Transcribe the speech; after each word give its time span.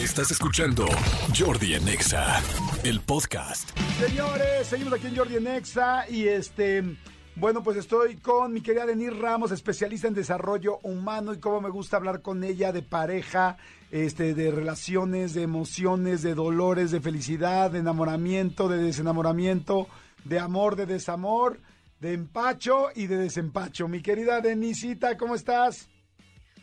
Estás 0.00 0.30
escuchando 0.30 0.86
Jordi 1.38 1.74
Anexa, 1.74 2.42
el 2.84 3.00
podcast. 3.00 3.78
Señores, 3.98 4.66
seguimos 4.66 4.94
aquí 4.94 5.08
en 5.08 5.16
Jordi 5.16 5.36
en 5.36 5.46
Exa 5.46 6.08
y 6.08 6.26
este, 6.26 6.96
bueno, 7.36 7.62
pues 7.62 7.76
estoy 7.76 8.16
con 8.16 8.50
mi 8.50 8.62
querida 8.62 8.86
Denise 8.86 9.10
Ramos, 9.10 9.52
especialista 9.52 10.08
en 10.08 10.14
desarrollo 10.14 10.78
humano 10.84 11.34
y 11.34 11.38
cómo 11.38 11.60
me 11.60 11.68
gusta 11.68 11.98
hablar 11.98 12.22
con 12.22 12.42
ella 12.44 12.72
de 12.72 12.80
pareja, 12.80 13.58
este, 13.90 14.32
de 14.32 14.50
relaciones, 14.50 15.34
de 15.34 15.42
emociones, 15.42 16.22
de 16.22 16.34
dolores, 16.34 16.92
de 16.92 17.02
felicidad, 17.02 17.70
de 17.70 17.80
enamoramiento, 17.80 18.70
de 18.70 18.78
desenamoramiento, 18.78 19.86
de 20.24 20.38
amor, 20.38 20.76
de 20.76 20.86
desamor, 20.86 21.60
de 22.00 22.14
empacho 22.14 22.86
y 22.94 23.06
de 23.06 23.18
desempacho. 23.18 23.86
Mi 23.86 24.00
querida 24.00 24.40
Denisita, 24.40 25.18
¿cómo 25.18 25.34
estás? 25.34 25.90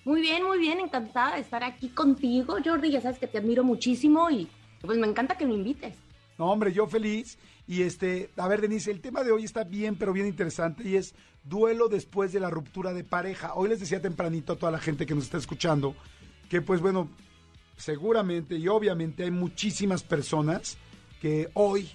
Muy 0.08 0.22
bien, 0.22 0.46
muy 0.46 0.58
bien, 0.58 0.80
encantada 0.80 1.36
de 1.36 1.42
estar 1.42 1.66
aquí 1.66 1.90
contigo, 1.90 2.56
Jordi. 2.64 2.92
Ya 2.92 3.02
sabes 3.02 3.20
que 3.20 3.28
te 3.28 3.40
admiro 3.40 3.66
muchísimo 3.66 4.32
y 4.32 4.48
pues 4.80 4.98
me 4.98 5.06
encanta 5.06 5.38
que 5.38 5.46
me 5.46 5.54
invites. 5.54 5.98
No, 6.38 6.46
hombre, 6.46 6.72
yo 6.72 6.88
feliz. 6.88 7.38
Y 7.68 7.82
este, 7.82 8.30
a 8.38 8.48
ver, 8.48 8.62
Denise, 8.62 8.90
el 8.90 9.02
tema 9.02 9.26
de 9.26 9.34
hoy 9.34 9.44
está 9.44 9.66
bien, 9.66 9.98
pero 9.98 10.14
bien 10.14 10.26
interesante 10.26 10.88
y 10.88 10.96
es 10.96 11.14
duelo 11.44 11.90
después 11.90 12.32
de 12.32 12.40
la 12.40 12.50
ruptura 12.50 12.94
de 12.94 13.04
pareja. 13.04 13.54
Hoy 13.56 13.68
les 13.68 13.82
decía 13.82 14.02
tempranito 14.02 14.54
a 14.54 14.56
toda 14.56 14.72
la 14.72 14.80
gente 14.80 15.06
que 15.06 15.14
nos 15.14 15.26
está 15.26 15.40
escuchando 15.40 15.94
que, 16.50 16.62
pues 16.62 16.80
bueno, 16.80 17.10
seguramente 17.76 18.56
y 18.56 18.70
obviamente 18.70 19.26
hay 19.26 19.32
muchísimas 19.32 20.04
personas 20.04 20.78
que 21.20 21.50
hoy 21.54 21.90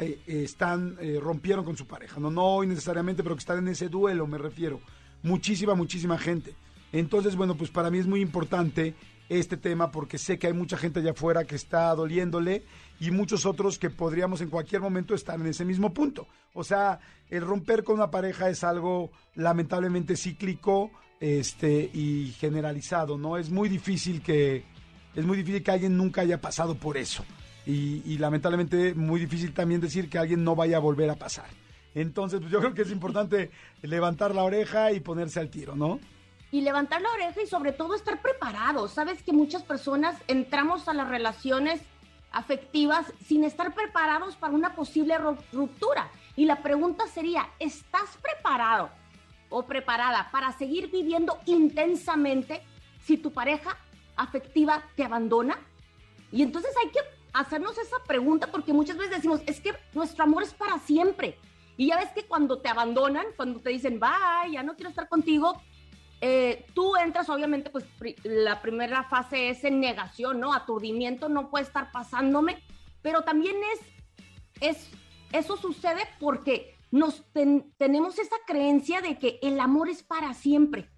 eh, 0.00 0.20
están, 0.28 0.98
eh, 1.00 1.18
rompieron 1.20 1.64
con 1.64 1.76
su 1.76 1.88
pareja. 1.88 2.20
No, 2.20 2.30
no 2.30 2.44
hoy 2.44 2.68
necesariamente, 2.68 3.24
pero 3.24 3.34
que 3.34 3.40
están 3.40 3.58
en 3.58 3.66
ese 3.66 3.88
duelo, 3.88 4.24
me 4.28 4.38
refiero. 4.38 4.80
Muchísima, 5.24 5.74
muchísima 5.74 6.16
gente. 6.16 6.54
Entonces, 6.92 7.36
bueno, 7.36 7.56
pues 7.56 7.70
para 7.70 7.90
mí 7.90 7.98
es 7.98 8.06
muy 8.06 8.20
importante 8.20 8.94
este 9.28 9.56
tema 9.56 9.90
porque 9.90 10.18
sé 10.18 10.38
que 10.38 10.46
hay 10.46 10.52
mucha 10.52 10.76
gente 10.76 11.00
allá 11.00 11.10
afuera 11.10 11.44
que 11.44 11.56
está 11.56 11.94
doliéndole 11.94 12.62
y 13.00 13.10
muchos 13.10 13.44
otros 13.44 13.78
que 13.78 13.90
podríamos 13.90 14.40
en 14.40 14.50
cualquier 14.50 14.80
momento 14.80 15.14
estar 15.14 15.38
en 15.38 15.46
ese 15.46 15.64
mismo 15.64 15.92
punto. 15.92 16.28
O 16.54 16.64
sea, 16.64 17.00
el 17.28 17.42
romper 17.42 17.84
con 17.84 17.96
una 17.96 18.10
pareja 18.10 18.48
es 18.48 18.64
algo 18.64 19.10
lamentablemente 19.34 20.16
cíclico 20.16 20.90
este 21.20 21.90
y 21.92 22.34
generalizado, 22.38 23.18
¿no? 23.18 23.36
Es 23.36 23.50
muy 23.50 23.68
difícil 23.68 24.22
que 24.22 24.64
es 25.14 25.24
muy 25.24 25.36
difícil 25.38 25.62
que 25.62 25.70
alguien 25.70 25.96
nunca 25.96 26.20
haya 26.20 26.40
pasado 26.40 26.74
por 26.76 26.96
eso. 26.96 27.24
Y, 27.64 28.02
y 28.04 28.18
lamentablemente 28.18 28.94
muy 28.94 29.18
difícil 29.18 29.52
también 29.52 29.80
decir 29.80 30.08
que 30.08 30.18
alguien 30.18 30.44
no 30.44 30.54
vaya 30.54 30.76
a 30.76 30.80
volver 30.80 31.10
a 31.10 31.16
pasar. 31.16 31.46
Entonces, 31.94 32.40
pues 32.40 32.52
yo 32.52 32.60
creo 32.60 32.74
que 32.74 32.82
es 32.82 32.92
importante 32.92 33.50
levantar 33.82 34.34
la 34.34 34.44
oreja 34.44 34.92
y 34.92 35.00
ponerse 35.00 35.40
al 35.40 35.50
tiro, 35.50 35.74
¿no? 35.74 35.98
Y 36.50 36.60
levantar 36.60 37.02
la 37.02 37.12
oreja 37.12 37.42
y 37.42 37.46
sobre 37.46 37.72
todo 37.72 37.94
estar 37.94 38.22
preparados. 38.22 38.92
Sabes 38.92 39.22
que 39.22 39.32
muchas 39.32 39.62
personas 39.62 40.16
entramos 40.28 40.88
a 40.88 40.94
las 40.94 41.08
relaciones 41.08 41.80
afectivas 42.32 43.12
sin 43.24 43.44
estar 43.44 43.74
preparados 43.74 44.36
para 44.36 44.54
una 44.54 44.74
posible 44.74 45.16
ruptura. 45.52 46.10
Y 46.36 46.44
la 46.44 46.62
pregunta 46.62 47.06
sería, 47.08 47.48
¿estás 47.58 48.16
preparado 48.22 48.90
o 49.48 49.64
preparada 49.64 50.28
para 50.30 50.52
seguir 50.52 50.90
viviendo 50.90 51.38
intensamente 51.46 52.62
si 53.02 53.16
tu 53.16 53.32
pareja 53.32 53.76
afectiva 54.16 54.82
te 54.96 55.04
abandona? 55.04 55.58
Y 56.30 56.42
entonces 56.42 56.72
hay 56.84 56.90
que 56.90 57.00
hacernos 57.32 57.78
esa 57.78 57.96
pregunta 58.06 58.48
porque 58.48 58.72
muchas 58.72 58.96
veces 58.96 59.16
decimos, 59.16 59.40
es 59.46 59.60
que 59.60 59.74
nuestro 59.94 60.24
amor 60.24 60.42
es 60.42 60.54
para 60.54 60.78
siempre. 60.78 61.38
Y 61.76 61.88
ya 61.88 61.98
ves 61.98 62.10
que 62.10 62.24
cuando 62.24 62.58
te 62.58 62.68
abandonan, 62.68 63.26
cuando 63.36 63.60
te 63.60 63.70
dicen, 63.70 64.00
bye, 64.00 64.52
ya 64.52 64.62
no 64.62 64.74
quiero 64.74 64.90
estar 64.90 65.08
contigo, 65.08 65.60
eh, 66.20 66.66
tú 66.74 66.96
entras, 66.96 67.28
obviamente, 67.28 67.70
pues 67.70 67.84
la 68.24 68.62
primera 68.62 69.04
fase 69.04 69.50
es 69.50 69.64
en 69.64 69.80
negación, 69.80 70.40
¿no? 70.40 70.54
Aturdimiento 70.54 71.28
no 71.28 71.50
puede 71.50 71.64
estar 71.64 71.92
pasándome, 71.92 72.62
pero 73.02 73.22
también 73.22 73.56
es, 73.74 73.80
es 74.60 74.90
eso 75.32 75.56
sucede 75.56 76.02
porque 76.18 76.74
nos 76.90 77.22
tenemos 77.76 78.18
esa 78.18 78.36
creencia 78.46 79.02
de 79.02 79.18
que 79.18 79.38
el 79.42 79.60
amor 79.60 79.88
es 79.88 80.02
para 80.02 80.32
siempre. 80.34 80.90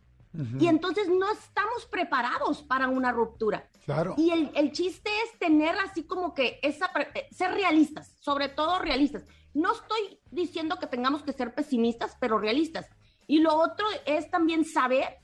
Y 0.60 0.68
entonces 0.68 1.08
no 1.08 1.32
estamos 1.32 1.86
preparados 1.86 2.62
para 2.62 2.86
una 2.86 3.10
ruptura. 3.10 3.68
Claro. 3.86 4.14
Y 4.16 4.30
el, 4.30 4.52
el 4.54 4.70
chiste 4.70 5.10
es 5.24 5.36
tener 5.40 5.74
así 5.78 6.04
como 6.04 6.32
que 6.32 6.60
esa, 6.62 6.92
eh, 7.14 7.26
ser 7.32 7.52
realistas, 7.54 8.14
sobre 8.20 8.48
todo 8.48 8.78
realistas. 8.78 9.24
No 9.52 9.72
estoy 9.72 10.20
diciendo 10.30 10.76
que 10.78 10.86
tengamos 10.86 11.24
que 11.24 11.32
ser 11.32 11.54
pesimistas, 11.54 12.16
pero 12.20 12.38
realistas 12.38 12.88
y 13.28 13.40
lo 13.40 13.54
otro 13.54 13.86
es 14.06 14.28
también 14.30 14.64
saber 14.64 15.18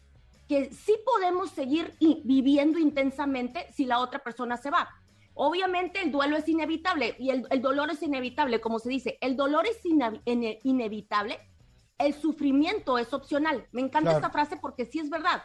que 0.47 0.71
sí 0.71 0.95
podemos 1.05 1.51
seguir 1.51 1.97
viviendo 2.23 2.79
intensamente 2.79 3.67
si 3.73 3.87
la 3.87 3.99
otra 3.99 4.23
persona 4.23 4.59
se 4.59 4.71
va. 4.71 4.89
Obviamente 5.33 6.03
el 6.03 6.13
duelo 6.13 6.37
es 6.37 6.47
inevitable 6.47 7.17
y 7.19 7.31
el, 7.31 7.63
dolor 7.63 7.91
es 7.91 8.03
inevitable, 8.03 8.61
como 8.61 8.79
se 8.79 8.91
dice, 8.91 9.19
el 9.23 9.37
dolor 9.37 9.67
es 9.67 9.81
inevitable, 10.63 11.41
el 11.97 12.13
sufrimiento 12.13 12.99
es 12.99 13.13
opcional. 13.15 13.67
Me 13.73 13.81
encanta 13.81 14.13
esta 14.13 14.31
frase 14.31 14.59
porque 14.59 14.85
sí 14.85 14.99
es 14.99 15.09
verdad. 15.09 15.43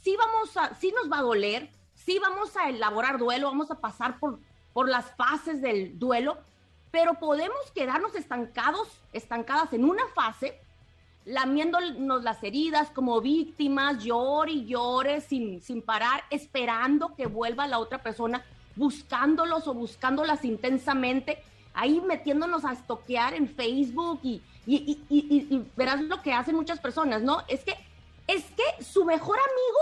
Sí 0.00 0.16
vamos 0.16 0.56
a, 0.56 0.74
sí 0.76 0.94
nos 0.94 1.10
va 1.10 1.18
a 1.18 1.22
doler, 1.22 1.70
sí 1.94 2.20
vamos 2.20 2.56
a 2.56 2.68
elaborar 2.68 3.18
duelo, 3.18 3.48
vamos 3.48 3.72
a 3.72 3.80
pasar 3.80 4.20
por, 4.20 4.38
por 4.72 4.88
las 4.88 5.10
fases 5.16 5.60
del 5.60 5.98
duelo, 5.98 6.38
pero 6.92 7.14
podemos 7.14 7.72
quedarnos 7.74 8.14
estancados, 8.14 8.88
estancadas 9.12 9.72
en 9.72 9.84
una 9.84 10.06
fase 10.14 10.60
lamiéndonos 11.26 12.22
las 12.22 12.42
heridas 12.44 12.90
como 12.90 13.20
víctimas, 13.20 14.02
llore 14.02 14.52
y 14.52 14.66
llore 14.66 15.20
sin, 15.20 15.60
sin 15.60 15.82
parar, 15.82 16.22
esperando 16.30 17.16
que 17.16 17.26
vuelva 17.26 17.66
la 17.66 17.80
otra 17.80 18.00
persona, 18.00 18.44
buscándolos 18.76 19.66
o 19.66 19.74
buscándolas 19.74 20.44
intensamente, 20.44 21.42
ahí 21.74 22.00
metiéndonos 22.00 22.64
a 22.64 22.72
estoquear 22.72 23.34
en 23.34 23.48
Facebook 23.48 24.20
y, 24.22 24.40
y, 24.66 25.00
y, 25.10 25.66
verás 25.76 26.00
lo 26.02 26.22
que 26.22 26.32
hacen 26.32 26.54
muchas 26.54 26.78
personas, 26.78 27.22
¿no? 27.22 27.42
Es 27.48 27.64
que, 27.64 27.74
es 28.28 28.44
que 28.52 28.84
su 28.84 29.04
mejor 29.04 29.36
amigo 29.36 29.80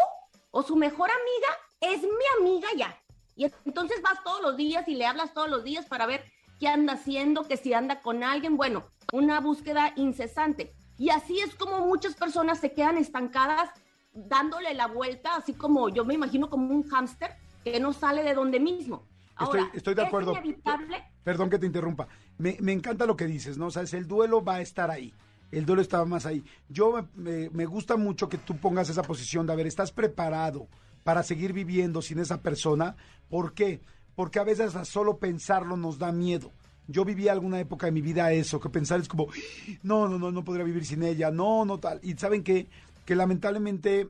o 0.50 0.62
su 0.62 0.76
mejor 0.76 1.10
amiga 1.10 1.94
es 1.94 2.02
mi 2.02 2.48
amiga 2.48 2.68
ya. 2.74 2.98
Y 3.36 3.44
entonces 3.66 4.00
vas 4.00 4.24
todos 4.24 4.40
los 4.40 4.56
días 4.56 4.88
y 4.88 4.94
le 4.94 5.04
hablas 5.04 5.34
todos 5.34 5.50
los 5.50 5.62
días 5.62 5.84
para 5.84 6.06
ver 6.06 6.24
qué 6.58 6.68
anda 6.68 6.94
haciendo, 6.94 7.46
que 7.46 7.58
si 7.58 7.74
anda 7.74 8.00
con 8.00 8.22
alguien, 8.24 8.56
bueno, 8.56 8.84
una 9.12 9.40
búsqueda 9.40 9.92
incesante. 9.96 10.74
Y 10.98 11.10
así 11.10 11.38
es 11.40 11.54
como 11.54 11.86
muchas 11.86 12.14
personas 12.14 12.60
se 12.60 12.72
quedan 12.72 12.98
estancadas 12.98 13.70
dándole 14.12 14.74
la 14.74 14.86
vuelta, 14.86 15.36
así 15.36 15.54
como 15.54 15.88
yo 15.88 16.04
me 16.04 16.14
imagino 16.14 16.48
como 16.48 16.72
un 16.72 16.88
hámster 16.88 17.32
que 17.64 17.80
no 17.80 17.92
sale 17.92 18.22
de 18.22 18.34
donde 18.34 18.60
mismo. 18.60 19.06
Ahora, 19.36 19.68
estoy, 19.74 19.94
de 19.94 20.02
acuerdo. 20.02 20.32
inevitable? 20.32 21.02
Perdón 21.24 21.50
que 21.50 21.58
te 21.58 21.66
interrumpa. 21.66 22.06
Me, 22.38 22.56
encanta 22.72 23.04
lo 23.04 23.16
que 23.16 23.26
dices, 23.26 23.58
¿no? 23.58 23.66
O 23.66 23.70
sea, 23.70 23.82
el 23.82 24.06
duelo 24.06 24.44
va 24.44 24.56
a 24.56 24.60
estar 24.60 24.90
ahí. 24.90 25.12
El 25.50 25.66
duelo 25.66 25.82
estaba 25.82 26.04
más 26.04 26.24
ahí. 26.26 26.44
Yo 26.68 27.08
me, 27.14 27.50
me 27.50 27.66
gusta 27.66 27.96
mucho 27.96 28.28
que 28.28 28.38
tú 28.38 28.56
pongas 28.56 28.88
esa 28.88 29.02
posición 29.02 29.46
de, 29.46 29.52
a 29.52 29.56
ver, 29.56 29.66
¿estás 29.66 29.90
preparado 29.90 30.68
para 31.02 31.24
seguir 31.24 31.52
viviendo 31.52 32.00
sin 32.00 32.20
esa 32.20 32.42
persona? 32.42 32.96
¿Por 33.28 33.54
qué? 33.54 33.80
Porque 34.14 34.38
a 34.38 34.44
veces 34.44 34.72
solo 34.86 35.18
pensarlo 35.18 35.76
nos 35.76 35.98
da 35.98 36.12
miedo 36.12 36.52
yo 36.86 37.04
viví 37.04 37.28
alguna 37.28 37.60
época 37.60 37.86
de 37.86 37.92
mi 37.92 38.00
vida 38.00 38.32
eso, 38.32 38.60
que 38.60 38.68
pensar 38.68 39.00
es 39.00 39.08
como, 39.08 39.28
no, 39.82 40.08
no, 40.08 40.18
no, 40.18 40.30
no 40.30 40.44
podría 40.44 40.64
vivir 40.64 40.84
sin 40.84 41.02
ella, 41.02 41.30
no, 41.30 41.64
no 41.64 41.78
tal. 41.78 42.00
Y 42.02 42.14
saben 42.14 42.42
que 42.42 42.68
lamentablemente 43.06 44.08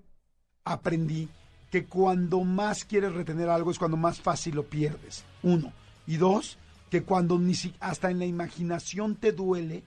aprendí 0.64 1.28
que 1.74 1.86
cuando 1.86 2.44
más 2.44 2.84
quieres 2.84 3.12
retener 3.12 3.48
algo 3.48 3.70
es 3.72 3.80
cuando 3.80 3.96
más 3.96 4.20
fácil 4.20 4.54
lo 4.54 4.64
pierdes. 4.64 5.24
Uno. 5.42 5.72
Y 6.06 6.18
dos, 6.18 6.56
que 6.88 7.02
cuando 7.02 7.36
ni 7.36 7.56
si, 7.56 7.74
hasta 7.80 8.12
en 8.12 8.20
la 8.20 8.26
imaginación 8.26 9.16
te 9.16 9.32
duele, 9.32 9.82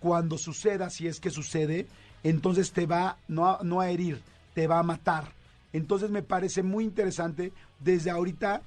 cuando 0.00 0.38
suceda, 0.38 0.88
si 0.88 1.06
es 1.06 1.20
que 1.20 1.28
sucede, 1.28 1.88
entonces 2.22 2.72
te 2.72 2.86
va 2.86 3.18
no 3.28 3.58
no 3.62 3.80
a 3.80 3.90
herir, 3.90 4.22
te 4.54 4.66
va 4.66 4.78
a 4.78 4.82
matar. 4.82 5.30
Entonces 5.74 6.10
me 6.10 6.22
parece 6.22 6.62
muy 6.62 6.84
interesante 6.84 7.52
desde 7.80 8.10
ahorita 8.10 8.62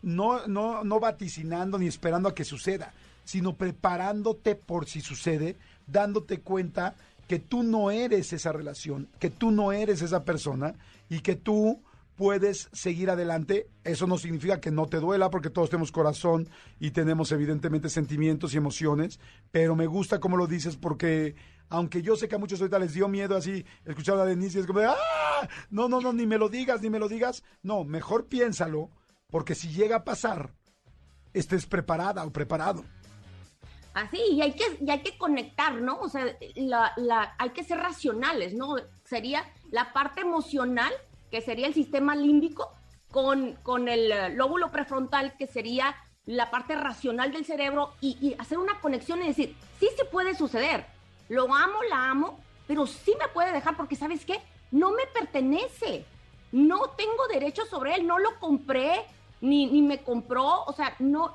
no, 0.00 0.46
no, 0.46 0.82
no 0.82 1.00
vaticinando 1.00 1.78
ni 1.78 1.88
esperando 1.88 2.30
a 2.30 2.34
que 2.34 2.44
suceda, 2.44 2.94
sino 3.24 3.56
preparándote 3.56 4.54
por 4.54 4.86
si 4.86 5.00
sucede, 5.00 5.56
dándote 5.86 6.40
cuenta 6.40 6.94
que 7.26 7.38
tú 7.38 7.62
no 7.62 7.90
eres 7.90 8.32
esa 8.32 8.52
relación, 8.52 9.08
que 9.18 9.30
tú 9.30 9.50
no 9.50 9.72
eres 9.72 10.02
esa 10.02 10.24
persona 10.24 10.74
y 11.08 11.20
que 11.20 11.36
tú 11.36 11.82
puedes 12.16 12.68
seguir 12.72 13.10
adelante. 13.10 13.68
Eso 13.82 14.06
no 14.06 14.18
significa 14.18 14.60
que 14.60 14.70
no 14.70 14.86
te 14.86 15.00
duela, 15.00 15.30
porque 15.30 15.50
todos 15.50 15.70
tenemos 15.70 15.92
corazón 15.92 16.48
y 16.78 16.90
tenemos 16.90 17.32
evidentemente 17.32 17.88
sentimientos 17.88 18.54
y 18.54 18.58
emociones, 18.58 19.20
pero 19.50 19.74
me 19.74 19.86
gusta 19.86 20.20
cómo 20.20 20.36
lo 20.36 20.46
dices 20.46 20.76
porque 20.76 21.34
aunque 21.70 22.02
yo 22.02 22.14
sé 22.14 22.28
que 22.28 22.36
a 22.36 22.38
muchos 22.38 22.60
ahorita 22.60 22.78
les 22.78 22.94
dio 22.94 23.08
miedo 23.08 23.36
así 23.36 23.64
escuchar 23.84 24.18
a 24.18 24.24
Denise 24.24 24.58
y 24.58 24.60
es 24.60 24.66
como 24.66 24.80
de, 24.80 24.86
¡ah! 24.86 25.48
No, 25.70 25.88
no, 25.88 26.00
no, 26.00 26.12
ni 26.12 26.26
me 26.26 26.38
lo 26.38 26.48
digas, 26.48 26.82
ni 26.82 26.90
me 26.90 26.98
lo 26.98 27.08
digas. 27.08 27.42
No, 27.62 27.84
mejor 27.84 28.26
piénsalo, 28.26 28.90
porque 29.28 29.54
si 29.54 29.68
llega 29.68 29.96
a 29.96 30.04
pasar, 30.04 30.52
estés 31.32 31.66
preparada 31.66 32.24
o 32.24 32.30
preparado. 32.30 32.84
Así, 33.94 34.20
y 34.32 34.42
hay 34.42 34.52
que, 34.52 34.64
hay 34.90 35.00
que 35.02 35.16
conectar, 35.16 35.74
¿no? 35.74 36.00
O 36.00 36.08
sea, 36.08 36.26
la, 36.56 36.92
la, 36.96 37.36
hay 37.38 37.50
que 37.50 37.62
ser 37.62 37.78
racionales, 37.78 38.52
¿no? 38.52 38.74
Sería 39.04 39.44
la 39.70 39.92
parte 39.92 40.22
emocional, 40.22 40.92
que 41.30 41.40
sería 41.40 41.68
el 41.68 41.74
sistema 41.74 42.16
límbico, 42.16 42.72
con, 43.12 43.52
con 43.62 43.88
el 43.88 44.10
eh, 44.10 44.30
lóbulo 44.30 44.72
prefrontal, 44.72 45.36
que 45.36 45.46
sería 45.46 45.94
la 46.26 46.50
parte 46.50 46.74
racional 46.74 47.30
del 47.30 47.44
cerebro, 47.44 47.92
y, 48.00 48.34
hacer 48.40 48.58
una 48.58 48.80
conexión 48.80 49.22
y 49.22 49.28
decir, 49.28 49.54
sí 49.78 49.88
se 49.96 50.04
puede 50.04 50.34
suceder, 50.34 50.86
lo 51.28 51.54
amo, 51.54 51.80
la 51.88 52.10
amo, 52.10 52.40
pero 52.66 52.88
sí 52.88 53.14
me 53.20 53.28
puede 53.28 53.52
dejar 53.52 53.76
porque, 53.76 53.94
¿sabes 53.94 54.24
qué? 54.24 54.40
No 54.72 54.90
me 54.90 55.06
pertenece, 55.06 56.04
no 56.50 56.90
tengo 56.96 57.28
derecho 57.28 57.64
sobre 57.66 57.94
él, 57.94 58.08
no 58.08 58.18
lo 58.18 58.40
compré, 58.40 59.04
ni, 59.40 59.66
ni 59.66 59.82
me 59.82 60.02
compró, 60.02 60.64
o 60.64 60.72
sea, 60.72 60.96
no, 60.98 61.34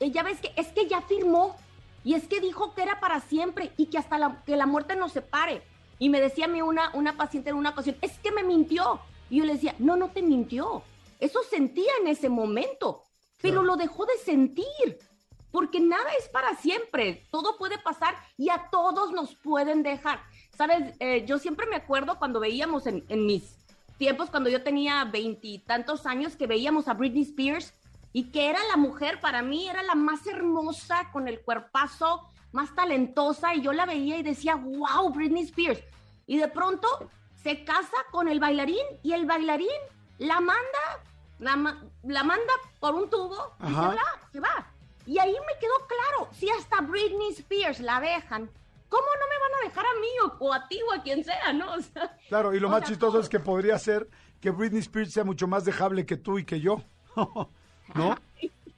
ya 0.00 0.22
ves 0.22 0.40
que 0.40 0.52
es 0.56 0.68
que 0.68 0.88
ya 0.88 1.02
firmó 1.02 1.56
y 2.04 2.14
es 2.14 2.26
que 2.26 2.40
dijo 2.40 2.74
que 2.74 2.82
era 2.82 3.00
para 3.00 3.20
siempre 3.20 3.72
y 3.76 3.86
que 3.86 3.98
hasta 3.98 4.18
la, 4.18 4.42
que 4.46 4.56
la 4.56 4.66
muerte 4.66 4.96
nos 4.96 5.12
separe. 5.12 5.62
Y 5.98 6.08
me 6.08 6.20
decía 6.20 6.46
a 6.46 6.48
mí 6.48 6.62
una, 6.62 6.90
una 6.94 7.16
paciente 7.18 7.50
en 7.50 7.56
una 7.56 7.70
ocasión, 7.70 7.96
es 8.00 8.18
que 8.18 8.32
me 8.32 8.42
mintió. 8.42 9.00
Y 9.28 9.38
yo 9.38 9.44
le 9.44 9.52
decía, 9.54 9.74
no, 9.78 9.96
no 9.96 10.08
te 10.08 10.22
mintió. 10.22 10.82
Eso 11.18 11.40
sentía 11.42 11.92
en 12.00 12.08
ese 12.08 12.30
momento, 12.30 13.02
pero 13.42 13.62
lo 13.62 13.76
dejó 13.76 14.06
de 14.06 14.16
sentir. 14.24 14.98
Porque 15.52 15.80
nada 15.80 16.08
es 16.18 16.28
para 16.28 16.54
siempre, 16.56 17.26
todo 17.30 17.58
puede 17.58 17.76
pasar 17.76 18.14
y 18.38 18.50
a 18.50 18.68
todos 18.70 19.12
nos 19.12 19.34
pueden 19.34 19.82
dejar. 19.82 20.20
Sabes, 20.56 20.94
eh, 21.00 21.24
yo 21.26 21.38
siempre 21.38 21.66
me 21.66 21.74
acuerdo 21.76 22.18
cuando 22.18 22.38
veíamos 22.38 22.86
en, 22.86 23.04
en 23.08 23.26
mis 23.26 23.56
tiempos, 23.98 24.30
cuando 24.30 24.48
yo 24.48 24.62
tenía 24.62 25.04
veintitantos 25.04 26.06
años, 26.06 26.36
que 26.36 26.46
veíamos 26.46 26.86
a 26.86 26.94
Britney 26.94 27.22
Spears 27.22 27.74
y 28.12 28.30
que 28.30 28.50
era 28.50 28.58
la 28.68 28.76
mujer, 28.76 29.20
para 29.20 29.42
mí 29.42 29.68
era 29.68 29.82
la 29.82 29.94
más 29.94 30.26
hermosa, 30.26 31.10
con 31.12 31.28
el 31.28 31.40
cuerpazo, 31.40 32.28
más 32.52 32.74
talentosa, 32.74 33.54
y 33.54 33.62
yo 33.62 33.72
la 33.72 33.86
veía 33.86 34.18
y 34.18 34.22
decía, 34.22 34.56
wow, 34.56 35.12
Britney 35.12 35.44
Spears. 35.44 35.82
Y 36.26 36.38
de 36.38 36.48
pronto 36.48 36.88
se 37.42 37.64
casa 37.64 37.96
con 38.10 38.28
el 38.28 38.40
bailarín 38.40 38.84
y 39.02 39.12
el 39.12 39.26
bailarín 39.26 39.68
la 40.18 40.40
manda, 40.40 41.02
la, 41.38 41.56
manda 41.56 42.52
por 42.78 42.94
un 42.94 43.08
tubo 43.08 43.54
y 43.62 43.68
se 43.68 43.72
va, 43.72 43.96
se 44.32 44.40
va. 44.40 44.66
Y 45.06 45.18
ahí 45.18 45.32
me 45.32 45.58
quedó 45.58 45.74
claro, 45.86 46.30
si 46.32 46.48
hasta 46.50 46.80
Britney 46.82 47.30
Spears 47.30 47.80
la 47.80 48.00
dejan, 48.00 48.50
¿cómo 48.88 49.06
no 49.06 49.28
me 49.28 49.38
van 49.40 49.60
a 49.60 49.68
dejar 49.68 49.84
a 49.86 50.00
mí 50.00 50.08
o, 50.40 50.52
a 50.52 50.68
ti 50.68 50.78
o 50.88 50.92
a 50.92 51.02
quien 51.02 51.24
sea, 51.24 51.52
no? 51.52 51.74
claro, 52.28 52.54
y 52.54 52.60
lo 52.60 52.68
más 52.68 52.82
chistoso 52.84 53.18
es 53.20 53.28
que 53.28 53.40
podría 53.40 53.78
ser 53.78 54.08
que 54.40 54.50
Britney 54.50 54.80
Spears 54.80 55.12
sea 55.12 55.24
mucho 55.24 55.46
más 55.46 55.64
dejable 55.64 56.06
que 56.06 56.16
tú 56.16 56.38
y 56.38 56.44
que 56.44 56.60
yo. 56.60 56.82
¿no? 57.94 58.16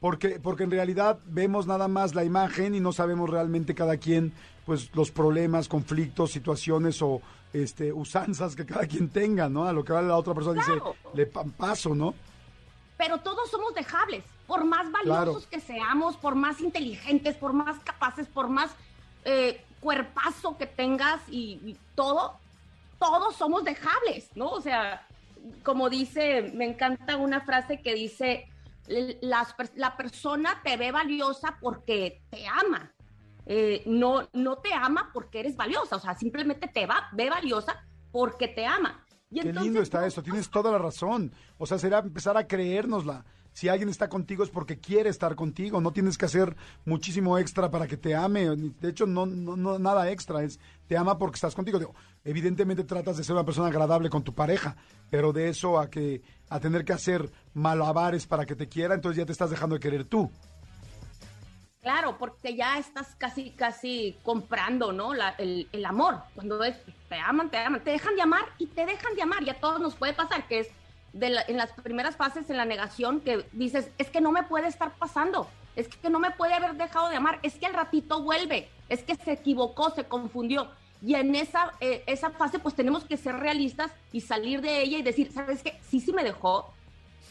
Porque, 0.01 0.41
porque 0.41 0.65
en 0.65 0.73
realidad 0.73 1.19
vemos 1.27 1.67
nada 1.67 1.87
más 1.87 2.15
la 2.15 2.25
imagen 2.25 2.75
y 2.75 2.81
no 2.81 2.93
sabemos 2.93 3.31
realmente 3.31 3.75
cada 3.75 3.97
quien, 3.99 4.33
pues, 4.67 4.91
los 4.95 5.13
problemas, 5.13 5.69
conflictos, 5.69 6.33
situaciones 6.33 7.01
o 7.03 7.23
este, 7.53 7.93
usanzas 7.93 8.57
que 8.57 8.67
cada 8.67 8.87
quien 8.87 9.11
tenga, 9.11 9.49
¿no? 9.49 9.65
A 9.65 9.73
lo 9.73 9.85
que 9.85 9.93
la 9.93 10.17
otra 10.17 10.35
persona 10.35 10.61
dice, 10.61 10.81
le 11.15 11.27
paso, 11.27 11.95
¿no? 11.95 12.15
Pero 12.97 13.19
todos 13.19 13.51
somos 13.51 13.75
dejables, 13.75 14.25
por 14.47 14.65
más 14.65 14.91
valiosos 14.91 15.47
que 15.47 15.61
seamos, 15.61 16.17
por 16.17 16.35
más 16.35 16.61
inteligentes, 16.61 17.37
por 17.37 17.53
más 17.53 17.79
capaces, 17.81 18.27
por 18.27 18.49
más 18.49 18.71
eh, 19.25 19.65
cuerpazo 19.81 20.57
que 20.57 20.67
tengas 20.67 21.21
y, 21.29 21.61
y 21.65 21.77
todo, 21.95 22.35
todos 22.99 23.37
somos 23.37 23.65
dejables, 23.65 24.29
¿no? 24.35 24.51
O 24.51 24.61
sea, 24.61 25.07
como 25.63 25.91
dice, 25.91 26.53
me 26.55 26.65
encanta 26.65 27.17
una 27.17 27.41
frase 27.41 27.81
que 27.81 27.95
dice, 27.95 28.49
la 29.21 29.97
persona 29.97 30.61
te 30.63 30.77
ve 30.77 30.93
valiosa 30.93 31.59
porque 31.61 32.23
te 32.31 32.47
ama. 32.47 32.93
Eh, 33.47 33.83
no, 33.87 34.29
no 34.33 34.59
te 34.59 34.73
ama 34.73 35.11
porque 35.13 35.41
eres 35.41 35.57
valiosa, 35.57 35.97
o 35.97 36.01
sea, 36.01 36.15
simplemente 36.15 36.69
te 36.69 36.87
va, 36.87 37.09
ve 37.13 37.29
valiosa 37.29 37.85
porque 38.13 38.49
te 38.49 38.65
ama. 38.67 39.05
Qué 39.31 39.53
lindo 39.53 39.81
está 39.81 40.07
eso, 40.07 40.23
tienes 40.23 40.51
toda 40.51 40.71
la 40.71 40.79
razón. 40.79 41.33
O 41.57 41.67
sea, 41.67 41.79
será 41.79 41.99
empezar 41.99 42.37
a 42.37 42.47
creérnosla. 42.47 43.25
Si 43.53 43.69
alguien 43.69 43.89
está 43.89 44.09
contigo 44.09 44.45
es 44.45 44.51
porque 44.51 44.79
quiere 44.79 45.11
estar 45.11 45.35
contigo, 45.35 45.81
no 45.81 45.93
tienes 45.93 46.17
que 46.17 46.25
hacer 46.25 46.57
muchísimo 46.85 47.39
extra 47.39 47.71
para 47.71 47.87
que 47.87 47.97
te 47.97 48.15
ame. 48.15 48.49
De 48.57 48.89
hecho, 48.89 49.07
no, 49.07 49.27
no, 49.27 49.79
nada 49.79 50.11
extra, 50.11 50.43
es 50.43 50.59
te 50.87 50.97
ama 50.97 51.19
porque 51.19 51.37
estás 51.37 51.55
contigo. 51.55 51.95
evidentemente 52.25 52.85
tratas 52.85 53.17
de 53.17 53.25
ser 53.25 53.35
una 53.35 53.45
persona 53.45 53.69
agradable 53.69 54.11
con 54.11 54.23
tu 54.23 54.35
pareja, 54.35 54.77
pero 55.11 55.33
de 55.33 55.49
eso 55.49 55.79
a 55.79 55.91
que 55.91 56.23
a 56.49 56.61
tener 56.61 56.85
que 56.85 56.93
hacer 56.93 57.31
malabares 57.55 58.27
para 58.27 58.47
que 58.47 58.57
te 58.57 58.69
quiera, 58.69 58.95
entonces 58.95 59.19
ya 59.19 59.27
te 59.27 59.33
estás 59.33 59.51
dejando 59.51 59.75
de 59.75 59.81
querer 59.81 60.05
tú. 60.05 60.31
Claro, 61.83 62.17
porque 62.17 62.55
ya 62.55 62.79
estás 62.79 63.17
casi, 63.17 63.51
casi 63.51 64.17
comprando, 64.23 64.93
¿no? 64.93 65.13
el, 65.39 65.85
amor. 65.85 66.21
Cuando 66.33 66.63
es, 66.63 66.77
te 67.09 67.17
aman, 67.17 67.51
te 67.51 67.59
aman, 67.59 67.83
te 67.83 67.91
dejan 67.91 68.15
de 68.15 68.23
amar 68.23 68.45
y 68.59 68.67
te 68.67 68.87
dejan 68.87 69.17
de 69.17 69.23
amar. 69.23 69.43
Y 69.43 69.51
a 69.51 69.59
todos 69.59 69.81
nos 69.81 69.97
puede 69.97 70.13
pasar 70.13 70.47
que 70.47 70.61
es 70.61 70.69
de 71.13 71.39
en 71.49 71.57
las 71.57 71.73
primeras 71.73 72.17
fases 72.17 72.49
en 72.51 72.57
la 72.57 72.65
negación 72.65 73.21
que 73.21 73.47
dices, 73.53 73.91
es 73.99 74.11
que 74.11 74.21
no 74.21 74.33
me 74.33 74.43
puede 74.43 74.69
estar 74.69 74.95
pasando, 74.97 75.49
es 75.77 75.89
que 75.89 76.11
no 76.11 76.19
me 76.19 76.31
puede 76.31 76.55
haber 76.55 76.75
dejado 76.75 77.09
de 77.09 77.17
amar, 77.17 77.39
es 77.43 77.55
que 77.57 77.67
al 77.67 77.75
ratito 77.75 78.23
vuelve, 78.23 78.69
es 78.89 79.03
que 79.03 79.15
se 79.15 79.33
equivocó, 79.33 79.91
se 79.91 80.05
confundió. 80.05 80.71
Y 81.05 81.17
en 81.17 81.35
esa, 81.35 81.73
eh, 81.81 82.05
esa 82.07 82.31
fase 82.31 82.59
pues 82.59 82.75
tenemos 82.75 83.05
que 83.05 83.17
ser 83.17 83.37
realistas 83.37 83.91
y 84.13 84.21
salir 84.21 84.61
de 84.61 84.83
ella 84.83 84.99
y 84.99 85.03
decir, 85.03 85.33
¿sabes 85.33 85.63
qué? 85.63 85.79
Sí, 85.89 86.01
sí 86.01 86.13
me 86.13 86.23
dejó, 86.23 86.73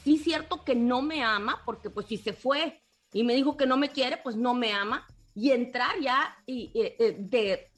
sí 0.04 0.18
cierto 0.18 0.64
que 0.64 0.76
no 0.76 1.02
me 1.02 1.24
ama, 1.24 1.62
porque 1.66 1.90
pues 1.90 2.08
si 2.08 2.18
se 2.18 2.34
fue 2.34 2.82
y 3.14 3.24
me 3.24 3.34
dijo 3.34 3.58
que 3.58 3.66
no 3.66 3.78
me 3.78 3.90
quiere, 3.90 4.18
pues 4.18 4.36
no 4.36 4.54
me 4.54 4.74
ama, 4.74 5.08
y 5.36 5.52
entrar 5.52 6.00
ya 6.00 6.38
y, 6.46 6.72
eh, 6.76 7.16
de, 7.18 7.72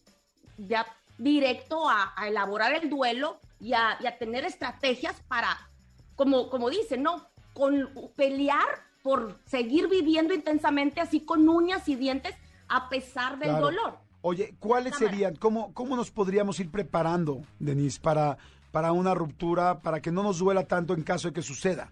ya 0.57 0.85
directo 1.17 1.89
a, 1.89 2.13
elaborar 2.27 2.73
el 2.73 2.89
duelo 2.89 3.39
y 3.59 3.73
a, 3.73 3.97
tener 4.19 4.45
estrategias 4.45 5.21
para, 5.27 5.69
como, 6.15 6.50
como 6.50 6.69
dice, 6.69 6.98
¿no? 6.98 7.27
Con 7.54 7.89
pelear 8.15 8.68
por 9.04 9.38
seguir 9.45 9.89
viviendo 9.89 10.33
intensamente 10.33 11.01
así 11.01 11.19
con 11.19 11.48
uñas 11.48 11.88
y 11.89 11.95
dientes 11.95 12.36
a 12.69 12.89
pesar 12.89 13.38
del 13.38 13.60
dolor. 13.60 14.00
Oye, 14.21 14.56
¿cuáles 14.57 14.95
serían, 14.95 15.36
cómo, 15.36 15.74
cómo 15.74 15.98
nos 15.98 16.10
podríamos 16.10 16.57
ir 16.62 16.71
preparando, 16.71 17.42
Denise, 17.60 18.00
para, 18.00 18.38
para 18.71 18.94
una 18.94 19.13
ruptura, 19.13 19.81
para 19.81 20.01
que 20.01 20.12
no 20.12 20.24
nos 20.24 20.39
duela 20.39 20.65
tanto 20.65 20.94
en 20.94 21.04
caso 21.04 21.27
de 21.27 21.33
que 21.33 21.42
suceda? 21.42 21.92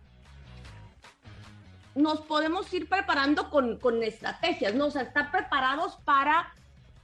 Nos 1.94 2.22
podemos 2.22 2.74
ir 2.74 2.88
preparando 2.88 3.50
con, 3.50 4.02
estrategias, 4.02 4.74
¿no? 4.74 4.86
O 4.86 4.92
sea, 4.92 5.02
estar 5.02 5.30
preparados 5.30 5.98
para, 6.06 6.54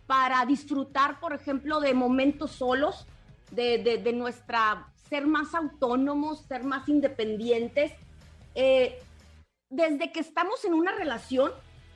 para 0.08 0.46
disfrutar, 0.46 1.19
por 1.19 1.34
ejemplo, 1.34 1.81
de 1.81 1.94
momentos 1.94 2.52
solos, 2.52 3.06
de, 3.52 3.80
de, 3.80 4.14
nuestra, 4.14 4.88
ser 5.09 5.27
más 5.27 5.54
autónomos, 5.54 6.42
ser 6.48 6.63
más 6.63 6.88
independientes. 6.89 7.92
Eh, 8.56 9.00
desde 9.69 10.12
que 10.12 10.19
estamos 10.19 10.63
en 10.65 10.74
una 10.74 10.94
relación, 10.94 11.51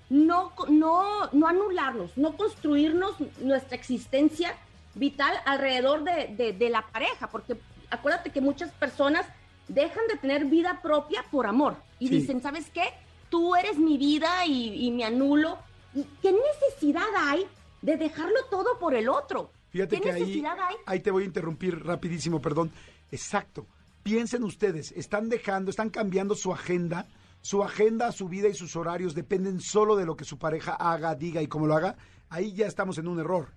no, 0.10 0.52
no, 0.68 1.30
no 1.32 1.48
anularnos, 1.48 2.18
no 2.18 2.36
construirnos 2.36 3.16
nuestra 3.40 3.78
existencia 3.78 4.56
vital 4.94 5.34
alrededor 5.46 6.04
de, 6.04 6.70
la 6.70 6.86
pareja, 6.88 7.30
porque 7.30 7.56
acuérdate 7.90 8.30
que 8.30 8.42
muchas 8.42 8.72
personas 8.74 9.26
dejan 9.70 10.06
de 10.08 10.18
tener 10.18 10.46
vida 10.46 10.82
propia 10.82 11.24
por 11.32 11.48
amor 11.48 11.78
y 11.98 12.10
dicen, 12.10 12.42
¿sabes 12.42 12.70
qué? 12.74 12.84
Tú 13.30 13.56
eres 13.56 13.78
mi 13.78 13.98
vida 13.98 14.46
y, 14.46 14.92
me 14.92 15.06
anulo. 15.06 15.58
¿Y 15.96 16.04
qué 16.22 16.34
necesidad 16.34 17.08
hay 17.18 17.46
de 17.82 17.96
dejarlo 17.96 18.46
todo 18.50 18.78
por 18.80 18.94
el 18.94 19.08
otro? 19.08 19.52
Fíjate 19.70 20.02
que 20.02 20.12
ahí, 20.12 20.44
ahí 20.86 21.00
te 21.00 21.12
voy 21.12 21.24
a 21.24 21.26
interrumpir 21.26 21.86
rapidísimo, 21.86 22.42
perdón. 22.42 22.72
Exacto. 23.12 23.68
Piensen 24.04 24.44
ustedes, 24.44 24.92
están 24.94 25.30
dejando, 25.30 25.70
están 25.70 25.90
cambiando 25.90 26.34
su 26.34 26.52
agenda 26.52 27.08
su 27.42 27.64
agenda, 27.64 28.12
su 28.12 28.30
vida 28.30 28.48
y 28.48 28.54
sus 28.54 28.76
horarios 28.76 29.16
dependen 29.16 29.60
solo 29.60 29.96
de 29.96 30.06
lo 30.06 30.16
que 30.16 30.26
su 30.26 30.38
pareja 30.38 30.76
haga, 30.76 31.16
diga 31.16 31.42
y 31.42 31.48
cómo 31.48 31.68
lo 31.68 31.76
haga, 31.76 31.98
ahí 32.30 32.54
ya 32.54 32.68
estamos 32.68 32.98
en 32.98 33.08
un 33.08 33.20
error. 33.20 33.54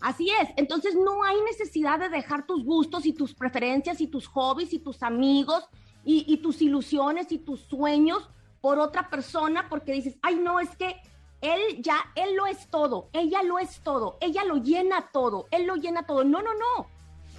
Así 0.00 0.30
es, 0.30 0.48
entonces 0.56 0.94
no 0.94 1.24
hay 1.24 1.36
necesidad 1.42 1.98
de 1.98 2.08
dejar 2.08 2.46
tus 2.46 2.64
gustos 2.64 3.04
y 3.04 3.12
tus 3.12 3.34
preferencias 3.34 4.00
y 4.00 4.06
tus 4.06 4.26
hobbies 4.28 4.72
y 4.72 4.78
tus 4.78 5.02
amigos 5.02 5.68
y, 6.04 6.38
tus 6.38 6.62
ilusiones 6.62 7.30
y 7.32 7.38
tus 7.38 7.60
sueños 7.62 8.30
por 8.62 8.78
otra 8.78 9.10
persona 9.10 9.68
porque 9.68 9.92
dices, 9.92 10.16
ay 10.22 10.36
no, 10.36 10.58
es 10.58 10.74
que 10.76 10.96
él 11.42 11.60
ya, 11.82 11.98
él 12.14 12.34
lo 12.34 12.46
es 12.46 12.68
todo, 12.70 13.10
ella 13.12 13.42
lo 13.42 13.58
es 13.58 13.80
todo, 13.82 14.16
ella 14.20 14.44
lo 14.44 14.56
llena 14.56 15.10
todo, 15.12 15.48
él 15.50 15.66
lo 15.66 15.76
llena 15.76 16.06
todo. 16.06 16.24
No, 16.24 16.40
no, 16.40 16.50
no. 16.54 16.86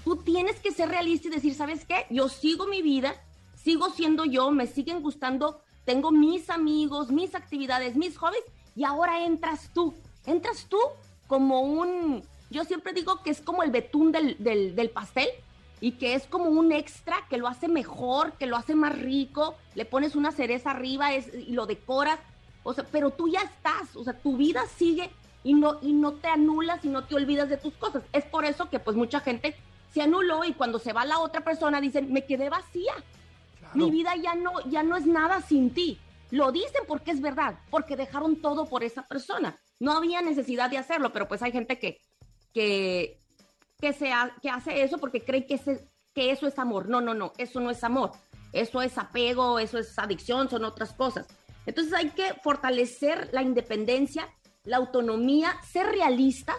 Tú 0.03 0.17
tienes 0.17 0.59
que 0.59 0.71
ser 0.71 0.89
realista 0.89 1.27
y 1.27 1.31
decir, 1.31 1.53
¿sabes 1.53 1.85
qué? 1.85 2.05
Yo 2.09 2.29
sigo 2.29 2.67
mi 2.67 2.81
vida, 2.81 3.15
sigo 3.55 3.89
siendo 3.89 4.25
yo, 4.25 4.51
me 4.51 4.67
siguen 4.67 5.01
gustando, 5.01 5.61
tengo 5.85 6.11
mis 6.11 6.49
amigos, 6.49 7.11
mis 7.11 7.35
actividades, 7.35 7.95
mis 7.95 8.17
hobbies, 8.17 8.43
y 8.75 8.83
ahora 8.83 9.25
entras 9.25 9.69
tú, 9.73 9.93
entras 10.25 10.65
tú 10.69 10.77
como 11.27 11.61
un, 11.61 12.23
yo 12.49 12.63
siempre 12.63 12.93
digo 12.93 13.21
que 13.23 13.29
es 13.29 13.41
como 13.41 13.63
el 13.63 13.71
betún 13.71 14.11
del, 14.11 14.35
del, 14.39 14.89
pastel 14.89 15.27
y 15.81 15.93
que 15.93 16.15
es 16.15 16.25
como 16.25 16.45
un 16.45 16.71
extra 16.71 17.17
que 17.29 17.37
lo 17.37 17.47
hace 17.47 17.67
mejor, 17.67 18.33
que 18.33 18.47
lo 18.47 18.55
hace 18.55 18.75
más 18.75 18.97
rico, 18.97 19.55
le 19.75 19.85
pones 19.85 20.15
una 20.15 20.31
cereza 20.31 20.71
arriba 20.71 21.13
y 21.13 21.51
lo 21.51 21.65
decoras, 21.65 22.19
o 22.63 22.73
sea, 22.73 22.85
pero 22.91 23.11
tú 23.11 23.27
ya 23.27 23.41
estás, 23.41 23.95
o 23.95 24.03
sea, 24.03 24.13
tu 24.13 24.37
vida 24.37 24.63
sigue 24.77 25.09
y 25.43 25.53
no, 25.53 25.77
y 25.81 25.93
no 25.93 26.13
te 26.13 26.27
anulas 26.27 26.83
y 26.83 26.89
no 26.89 27.03
te 27.03 27.15
olvidas 27.15 27.49
de 27.49 27.57
tus 27.57 27.73
cosas. 27.75 28.03
Es 28.13 28.25
por 28.25 28.45
eso 28.45 28.69
que 28.69 28.79
pues 28.79 28.97
mucha 28.97 29.19
gente 29.19 29.55
se 29.93 30.01
anuló 30.01 30.43
y 30.43 30.53
cuando 30.53 30.79
se 30.79 30.93
va 30.93 31.05
la 31.05 31.19
otra 31.19 31.43
persona 31.43 31.81
dicen, 31.81 32.11
me 32.11 32.25
quedé 32.25 32.49
vacía, 32.49 32.93
Mi 33.73 33.91
vida 33.91 34.15
ya 34.15 34.33
no, 34.33 34.59
ya 34.69 34.81
no 34.81 34.97
es 34.97 35.05
nada 35.05 35.41
sin 35.41 35.73
ti. 35.73 35.99
Lo 36.31 36.51
dicen 36.51 36.83
porque 36.87 37.11
es 37.11 37.21
verdad, 37.21 37.59
porque 37.69 37.95
dejaron 37.95 38.41
todo 38.41 38.65
por 38.65 38.83
esa 38.83 39.03
persona. 39.07 39.59
No 39.79 39.93
había 39.93 40.21
necesidad 40.21 40.69
de 40.69 40.77
hacerlo, 40.77 41.11
pero 41.11 41.27
pues 41.27 41.41
hay 41.41 41.51
gente 41.51 41.77
que, 41.79 41.99
que, 42.53 43.19
que, 43.79 43.93
que 44.41 44.49
hace 44.49 44.83
eso 44.83 44.97
porque 44.97 45.23
cree 45.23 45.45
que, 45.45 45.59
que 46.13 46.31
eso 46.31 46.47
es 46.47 46.57
amor. 46.59 46.89
No, 46.89 47.01
no, 47.01 47.13
no, 47.13 47.33
eso 47.37 47.59
no 47.59 47.69
es 47.69 47.83
amor. 47.83 48.11
Eso 48.53 48.81
es 48.81 48.97
apego, 48.97 49.59
eso 49.59 49.77
es 49.77 49.97
adicción, 49.97 50.49
son 50.49 50.65
otras 50.65 50.93
cosas. 50.93 51.27
Entonces 51.65 51.93
hay 51.93 52.09
que 52.09 52.33
fortalecer 52.43 53.29
la 53.31 53.43
independencia, 53.43 54.27
la 54.63 54.77
autonomía, 54.77 55.55
ser 55.71 55.87
realistas, 55.87 56.57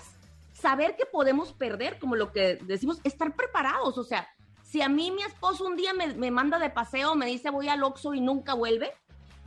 saber 0.60 0.96
que 0.96 1.06
podemos 1.06 1.52
perder, 1.52 1.98
como 1.98 2.16
lo 2.16 2.32
que 2.32 2.56
decimos, 2.62 3.00
estar 3.04 3.34
preparados. 3.34 3.96
O 3.98 4.04
sea, 4.04 4.28
si 4.62 4.82
a 4.82 4.88
mí 4.88 5.10
mi 5.10 5.22
esposo 5.22 5.64
un 5.64 5.76
día 5.76 5.92
me, 5.92 6.14
me 6.14 6.30
manda 6.30 6.58
de 6.58 6.70
paseo, 6.70 7.14
me 7.14 7.26
dice 7.26 7.50
voy 7.50 7.68
al 7.68 7.82
Oxxo 7.82 8.14
y 8.14 8.20
nunca 8.20 8.54
vuelve, 8.54 8.92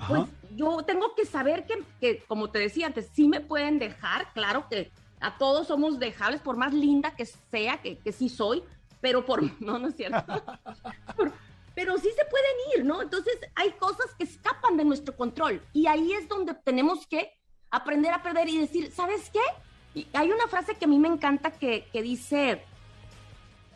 pues 0.07 0.23
yo 0.55 0.83
tengo 0.83 1.15
que 1.15 1.25
saber 1.25 1.65
que, 1.65 1.81
que, 1.99 2.23
como 2.27 2.49
te 2.49 2.59
decía 2.59 2.87
antes, 2.87 3.09
sí 3.13 3.27
me 3.27 3.39
pueden 3.39 3.79
dejar, 3.79 4.31
claro 4.33 4.67
que 4.69 4.91
a 5.19 5.37
todos 5.37 5.67
somos 5.67 5.99
dejables, 5.99 6.41
por 6.41 6.57
más 6.57 6.73
linda 6.73 7.15
que 7.15 7.25
sea, 7.25 7.81
que, 7.81 7.97
que 7.97 8.11
sí 8.11 8.27
soy, 8.27 8.63
pero 8.99 9.25
por, 9.25 9.41
no, 9.61 9.79
no 9.79 9.87
es 9.87 9.95
cierto, 9.95 10.23
pero 11.75 11.97
sí 11.97 12.09
se 12.15 12.25
pueden 12.25 12.55
ir, 12.75 12.85
¿no? 12.85 13.01
Entonces 13.01 13.37
hay 13.55 13.71
cosas 13.73 14.13
que 14.17 14.25
escapan 14.25 14.77
de 14.77 14.85
nuestro 14.85 15.15
control 15.15 15.61
y 15.71 15.87
ahí 15.87 16.13
es 16.13 16.27
donde 16.27 16.53
tenemos 16.53 17.07
que 17.07 17.31
aprender 17.71 18.13
a 18.13 18.21
perder 18.21 18.49
y 18.49 18.59
decir, 18.59 18.91
¿sabes 18.91 19.29
qué? 19.31 19.39
Y 19.95 20.07
hay 20.13 20.31
una 20.31 20.47
frase 20.47 20.75
que 20.75 20.85
a 20.85 20.87
mí 20.87 20.99
me 20.99 21.07
encanta 21.07 21.51
que, 21.51 21.87
que 21.91 22.01
dice, 22.01 22.63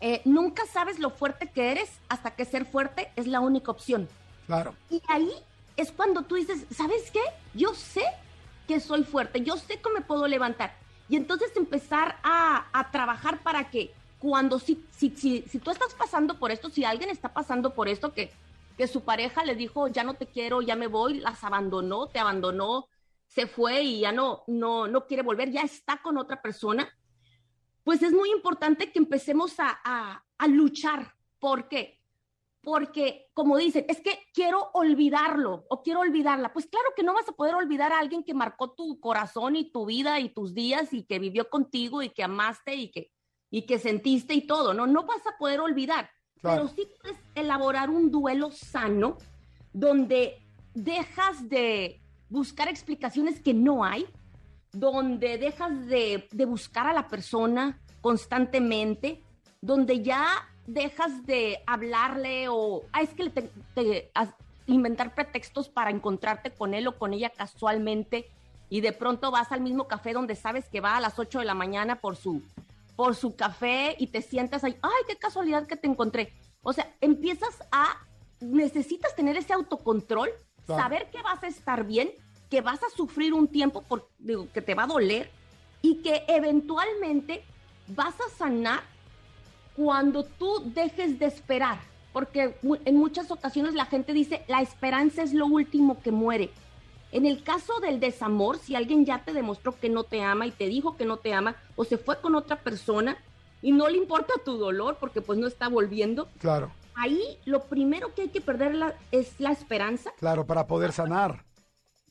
eh, 0.01 0.21
nunca 0.25 0.65
sabes 0.65 0.99
lo 0.99 1.09
fuerte 1.09 1.47
que 1.47 1.71
eres 1.71 1.89
hasta 2.09 2.31
que 2.31 2.45
ser 2.45 2.65
fuerte 2.65 3.11
es 3.15 3.27
la 3.27 3.39
única 3.39 3.71
opción. 3.71 4.07
Claro. 4.45 4.73
Y 4.89 5.01
ahí 5.07 5.31
es 5.75 5.91
cuando 5.91 6.23
tú 6.23 6.35
dices, 6.35 6.65
¿sabes 6.71 7.11
qué? 7.11 7.21
Yo 7.53 7.73
sé 7.73 8.03
que 8.67 8.79
soy 8.79 9.03
fuerte, 9.03 9.41
yo 9.41 9.57
sé 9.57 9.79
que 9.79 9.89
me 9.91 10.01
puedo 10.01 10.27
levantar. 10.27 10.75
Y 11.09 11.15
entonces 11.15 11.51
empezar 11.55 12.17
a, 12.23 12.65
a 12.73 12.91
trabajar 12.91 13.39
para 13.39 13.69
que 13.69 13.93
cuando 14.19 14.59
si, 14.59 14.83
si, 14.91 15.11
si, 15.11 15.43
si, 15.43 15.59
tú 15.59 15.71
estás 15.71 15.93
pasando 15.93 16.37
por 16.37 16.51
esto, 16.51 16.69
si 16.69 16.83
alguien 16.83 17.09
está 17.09 17.33
pasando 17.33 17.73
por 17.73 17.87
esto, 17.87 18.13
que, 18.13 18.31
que 18.77 18.87
su 18.87 19.01
pareja 19.01 19.45
le 19.45 19.55
dijo, 19.55 19.87
ya 19.87 20.03
no 20.03 20.15
te 20.15 20.25
quiero, 20.25 20.61
ya 20.61 20.75
me 20.75 20.87
voy, 20.87 21.19
las 21.19 21.43
abandonó, 21.43 22.07
te 22.07 22.19
abandonó, 22.19 22.87
se 23.27 23.47
fue 23.47 23.81
y 23.83 23.99
ya 24.01 24.11
no, 24.11 24.43
no, 24.47 24.87
no 24.87 25.05
quiere 25.05 25.23
volver, 25.23 25.51
ya 25.51 25.61
está 25.61 26.01
con 26.01 26.17
otra 26.17 26.41
persona, 26.41 26.87
pues 27.83 28.01
es 28.01 28.11
muy 28.11 28.31
importante 28.31 28.91
que 28.91 28.99
empecemos 28.99 29.59
a, 29.59 29.79
a, 29.83 30.25
a 30.37 30.47
luchar. 30.47 31.13
¿Por 31.39 31.69
qué? 31.69 31.97
porque, 32.67 33.29
como 33.33 33.55
dicen, 33.55 33.85
es 33.87 34.01
que 34.01 34.19
quiero 34.33 34.71
olvidarlo 34.73 35.65
o 35.69 35.81
quiero 35.83 36.01
olvidarla. 36.01 36.51
Pues 36.51 36.65
claro 36.65 36.87
que 36.97 37.01
no 37.01 37.13
vas 37.13 37.29
a 37.29 37.31
poder 37.31 37.55
olvidar 37.55 37.93
a 37.93 37.99
alguien 37.99 38.25
que 38.25 38.33
marcó 38.33 38.71
tu 38.71 38.99
corazón 38.99 39.55
y 39.55 39.71
tu 39.71 39.85
vida 39.85 40.19
y 40.19 40.27
tus 40.27 40.53
días 40.53 40.91
y 40.91 41.03
que 41.03 41.17
vivió 41.17 41.49
contigo 41.49 42.03
y 42.03 42.09
que 42.09 42.23
amaste 42.23 42.75
y 42.75 42.91
que, 42.91 43.13
y 43.49 43.61
que 43.61 43.79
sentiste 43.79 44.33
y 44.33 44.45
todo, 44.45 44.73
¿no? 44.73 44.85
No 44.85 45.05
vas 45.05 45.25
a 45.25 45.37
poder 45.37 45.61
olvidar, 45.61 46.09
pero 46.41 46.67
sí 46.67 46.89
puedes 47.01 47.17
elaborar 47.35 47.89
un 47.89 48.11
duelo 48.11 48.51
sano 48.51 49.17
donde 49.71 50.45
dejas 50.73 51.47
de 51.47 52.01
buscar 52.29 52.67
explicaciones 52.67 53.39
que 53.41 53.53
no 53.53 53.83
hay, 53.83 54.05
donde 54.71 55.37
dejas 55.37 55.87
de, 55.87 56.27
de 56.31 56.45
buscar 56.45 56.87
a 56.87 56.93
la 56.93 57.07
persona 57.07 57.79
constantemente, 58.01 59.23
donde 59.61 60.01
ya 60.03 60.27
dejas 60.67 61.25
de 61.25 61.63
hablarle 61.65 62.49
o, 62.49 62.83
ah, 62.91 63.01
es 63.01 63.09
que 63.09 63.29
te, 63.29 63.49
te, 63.73 64.11
inventar 64.67 65.15
pretextos 65.15 65.69
para 65.69 65.89
encontrarte 65.89 66.51
con 66.51 66.73
él 66.73 66.87
o 66.87 66.97
con 66.97 67.13
ella 67.13 67.29
casualmente 67.29 68.29
y 68.69 68.81
de 68.81 68.91
pronto 68.91 69.31
vas 69.31 69.51
al 69.51 69.61
mismo 69.61 69.87
café 69.87 70.13
donde 70.13 70.35
sabes 70.35 70.67
que 70.69 70.81
va 70.81 70.97
a 70.97 71.01
las 71.01 71.17
8 71.17 71.39
de 71.39 71.45
la 71.45 71.53
mañana 71.53 72.01
por 72.01 72.17
su, 72.17 72.43
por 72.95 73.15
su 73.15 73.35
café 73.35 73.95
y 73.97 74.07
te 74.07 74.21
sientas 74.21 74.63
ahí, 74.63 74.77
ay, 74.81 75.03
qué 75.07 75.15
casualidad 75.15 75.65
que 75.65 75.77
te 75.77 75.87
encontré. 75.87 76.33
O 76.61 76.73
sea, 76.73 76.93
empiezas 76.99 77.63
a, 77.71 78.05
necesitas 78.41 79.15
tener 79.15 79.37
ese 79.37 79.53
autocontrol, 79.53 80.29
saber 80.67 81.09
que 81.11 81.21
vas 81.21 81.41
a 81.43 81.47
estar 81.47 81.85
bien, 81.85 82.11
que 82.49 82.61
vas 82.61 82.81
a 82.83 82.89
sufrir 82.95 83.33
un 83.33 83.47
tiempo 83.47 83.81
por, 83.81 84.09
digo, 84.19 84.47
que 84.53 84.61
te 84.61 84.75
va 84.75 84.83
a 84.83 84.87
doler 84.87 85.29
y 85.81 85.95
que 86.01 86.23
eventualmente 86.27 87.43
vas 87.87 88.15
a 88.19 88.29
sanar 88.37 88.81
cuando 89.75 90.23
tú 90.23 90.63
dejes 90.73 91.19
de 91.19 91.25
esperar, 91.25 91.79
porque 92.13 92.55
en 92.63 92.95
muchas 92.95 93.31
ocasiones 93.31 93.75
la 93.75 93.85
gente 93.85 94.13
dice, 94.13 94.43
la 94.47 94.61
esperanza 94.61 95.23
es 95.23 95.33
lo 95.33 95.45
último 95.45 96.01
que 96.01 96.11
muere. 96.11 96.49
En 97.11 97.25
el 97.25 97.43
caso 97.43 97.79
del 97.79 97.99
desamor, 97.99 98.57
si 98.57 98.75
alguien 98.75 99.05
ya 99.05 99.23
te 99.23 99.33
demostró 99.33 99.79
que 99.79 99.89
no 99.89 100.03
te 100.03 100.21
ama 100.21 100.45
y 100.45 100.51
te 100.51 100.67
dijo 100.67 100.97
que 100.97 101.05
no 101.05 101.17
te 101.17 101.33
ama 101.33 101.55
o 101.75 101.85
se 101.85 101.97
fue 101.97 102.19
con 102.19 102.35
otra 102.35 102.57
persona 102.57 103.17
y 103.61 103.71
no 103.71 103.87
le 103.87 103.97
importa 103.97 104.33
tu 104.43 104.57
dolor 104.57 104.97
porque 104.99 105.21
pues 105.21 105.39
no 105.39 105.47
está 105.47 105.69
volviendo. 105.69 106.27
Claro. 106.39 106.71
Ahí 106.97 107.37
lo 107.45 107.61
primero 107.65 108.13
que 108.15 108.23
hay 108.23 108.29
que 108.29 108.41
perder 108.41 108.95
es 109.11 109.39
la 109.39 109.51
esperanza. 109.51 110.11
Claro, 110.17 110.47
para 110.47 110.65
poder 110.65 110.91
sanar. 110.91 111.45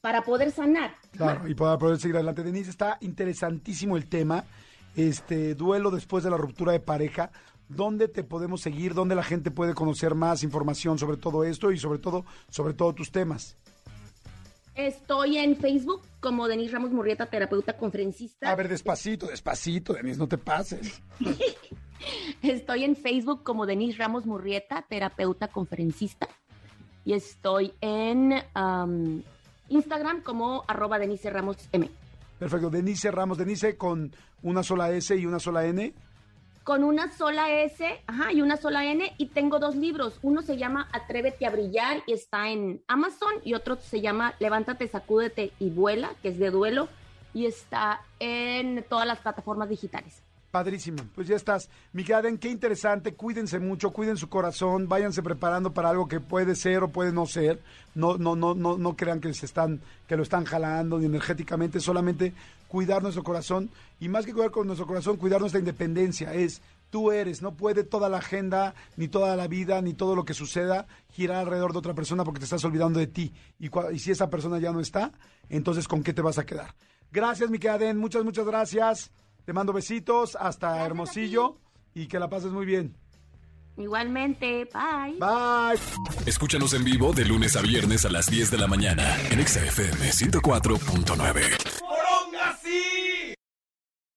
Para 0.00 0.22
poder 0.22 0.52
sanar. 0.52 0.94
Claro, 1.10 1.48
y 1.48 1.56
para 1.56 1.76
poder 1.76 1.98
seguir 1.98 2.14
adelante. 2.14 2.44
Denise, 2.44 2.70
está 2.70 2.96
interesantísimo 3.00 3.96
el 3.96 4.08
tema. 4.08 4.44
Este 4.94 5.56
duelo 5.56 5.90
después 5.90 6.22
de 6.22 6.30
la 6.30 6.36
ruptura 6.36 6.70
de 6.70 6.78
pareja. 6.78 7.32
¿Dónde 7.68 8.06
te 8.06 8.22
podemos 8.22 8.60
seguir? 8.60 8.94
¿Dónde 8.94 9.16
la 9.16 9.24
gente 9.24 9.50
puede 9.50 9.74
conocer 9.74 10.14
más 10.14 10.44
información 10.44 10.98
sobre 10.98 11.16
todo 11.16 11.42
esto 11.42 11.72
y 11.72 11.78
sobre 11.78 11.98
todo, 11.98 12.24
sobre 12.48 12.74
todo 12.74 12.94
tus 12.94 13.10
temas? 13.10 13.56
Estoy 14.76 15.38
en 15.38 15.56
Facebook 15.56 16.02
como 16.20 16.46
Denise 16.46 16.74
Ramos 16.74 16.92
Murrieta, 16.92 17.26
terapeuta 17.26 17.76
conferencista. 17.76 18.48
A 18.48 18.54
ver, 18.54 18.68
despacito, 18.68 19.26
despacito, 19.26 19.94
Denise, 19.94 20.18
no 20.18 20.28
te 20.28 20.38
pases. 20.38 21.02
estoy 22.42 22.84
en 22.84 22.96
Facebook 22.96 23.42
como 23.42 23.66
Denise 23.66 23.98
Ramos 23.98 24.26
Murrieta, 24.26 24.82
terapeuta 24.88 25.48
conferencista. 25.48 26.28
Y 27.04 27.12
estoy 27.12 27.72
en 27.80 28.34
um, 28.54 29.22
Instagram 29.68 30.22
como 30.22 30.64
arroba 30.66 30.98
Denise 30.98 31.30
Ramos 31.30 31.56
M. 31.72 31.88
Perfecto, 32.38 32.68
Denise 32.70 33.10
Ramos, 33.10 33.38
Denise 33.38 33.76
con 33.76 34.12
una 34.42 34.62
sola 34.62 34.90
S 34.90 35.16
y 35.16 35.24
una 35.24 35.38
sola 35.38 35.64
N 35.66 35.94
con 36.66 36.82
una 36.82 37.12
sola 37.12 37.48
S 37.62 38.02
ajá, 38.08 38.32
y 38.32 38.42
una 38.42 38.56
sola 38.56 38.84
N 38.84 39.14
y 39.18 39.26
tengo 39.26 39.60
dos 39.60 39.76
libros. 39.76 40.18
Uno 40.22 40.42
se 40.42 40.56
llama 40.56 40.88
Atrévete 40.92 41.46
a 41.46 41.50
brillar 41.50 42.02
y 42.08 42.12
está 42.12 42.48
en 42.48 42.82
Amazon 42.88 43.34
y 43.44 43.54
otro 43.54 43.76
se 43.76 44.00
llama 44.00 44.34
Levántate, 44.40 44.88
sacúdete 44.88 45.52
y 45.60 45.70
vuela, 45.70 46.10
que 46.22 46.30
es 46.30 46.40
de 46.40 46.50
duelo 46.50 46.88
y 47.32 47.46
está 47.46 48.00
en 48.18 48.84
todas 48.88 49.06
las 49.06 49.20
plataformas 49.20 49.68
digitales. 49.68 50.25
Padrísimo, 50.56 51.02
pues 51.14 51.28
ya 51.28 51.36
estás. 51.36 51.68
Miguel, 51.92 52.38
qué 52.38 52.48
interesante, 52.48 53.12
cuídense 53.12 53.58
mucho, 53.58 53.90
cuiden 53.90 54.16
su 54.16 54.30
corazón, 54.30 54.88
váyanse 54.88 55.22
preparando 55.22 55.74
para 55.74 55.90
algo 55.90 56.08
que 56.08 56.18
puede 56.18 56.54
ser 56.54 56.82
o 56.82 56.88
puede 56.88 57.12
no 57.12 57.26
ser. 57.26 57.60
No, 57.94 58.16
no, 58.16 58.34
no, 58.36 58.54
no, 58.54 58.78
no 58.78 58.96
crean 58.96 59.20
que 59.20 59.34
se 59.34 59.44
están, 59.44 59.82
que 60.08 60.16
lo 60.16 60.22
están 60.22 60.46
jalando 60.46 60.98
ni 60.98 61.04
energéticamente, 61.04 61.78
solamente 61.78 62.32
cuidar 62.68 63.02
nuestro 63.02 63.22
corazón 63.22 63.68
y 64.00 64.08
más 64.08 64.24
que 64.24 64.32
cuidar 64.32 64.50
con 64.50 64.66
nuestro 64.66 64.86
corazón, 64.86 65.18
cuidar 65.18 65.40
nuestra 65.42 65.58
independencia. 65.58 66.32
Es 66.32 66.62
tú 66.88 67.12
eres, 67.12 67.42
no 67.42 67.52
puede 67.52 67.84
toda 67.84 68.08
la 68.08 68.16
agenda, 68.16 68.74
ni 68.96 69.08
toda 69.08 69.36
la 69.36 69.48
vida, 69.48 69.82
ni 69.82 69.92
todo 69.92 70.16
lo 70.16 70.24
que 70.24 70.32
suceda 70.32 70.86
girar 71.12 71.36
alrededor 71.36 71.72
de 71.72 71.80
otra 71.80 71.92
persona 71.92 72.24
porque 72.24 72.38
te 72.38 72.44
estás 72.44 72.64
olvidando 72.64 72.98
de 72.98 73.08
ti. 73.08 73.34
Y, 73.58 73.68
y 73.92 73.98
si 73.98 74.10
esa 74.10 74.30
persona 74.30 74.58
ya 74.58 74.72
no 74.72 74.80
está, 74.80 75.12
entonces 75.50 75.86
¿con 75.86 76.02
qué 76.02 76.14
te 76.14 76.22
vas 76.22 76.38
a 76.38 76.46
quedar? 76.46 76.74
Gracias, 77.12 77.50
mi 77.50 77.58
Aden, 77.58 77.98
muchas, 77.98 78.24
muchas 78.24 78.46
gracias. 78.46 79.10
Te 79.46 79.52
mando 79.52 79.72
besitos 79.72 80.36
hasta 80.38 80.84
Hermosillo 80.84 81.58
y 81.94 82.08
que 82.08 82.18
la 82.18 82.28
pases 82.28 82.50
muy 82.50 82.66
bien. 82.66 82.96
Igualmente, 83.76 84.68
bye. 84.74 85.18
Bye. 85.20 85.80
Escúchanos 86.26 86.74
en 86.74 86.82
vivo 86.82 87.12
de 87.12 87.24
lunes 87.24 87.56
a 87.56 87.62
viernes 87.62 88.04
a 88.04 88.10
las 88.10 88.26
10 88.26 88.50
de 88.50 88.58
la 88.58 88.66
mañana 88.66 89.16
en 89.30 89.46
XFM 89.46 90.10
104.9. 90.10 91.75